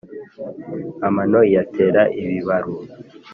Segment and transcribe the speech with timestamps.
[1.07, 2.75] Amano iyatera ibibaru